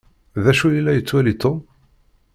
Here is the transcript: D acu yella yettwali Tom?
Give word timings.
D 0.43 0.45
acu 0.51 0.67
yella 0.75 0.91
yettwali 0.93 1.33
Tom? 1.41 1.57